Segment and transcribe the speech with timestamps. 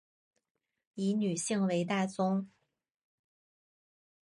[0.95, 2.49] 以女性为大宗